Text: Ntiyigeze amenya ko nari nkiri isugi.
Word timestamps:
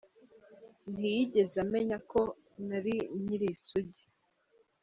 Ntiyigeze 0.95 1.55
amenya 1.65 1.97
ko 2.11 2.21
nari 2.67 2.95
nkiri 3.21 3.47
isugi. 3.55 4.03